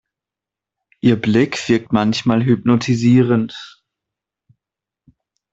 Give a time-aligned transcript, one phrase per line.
[1.01, 3.83] Ihr Blick wirkt manchmal hypnotisierend.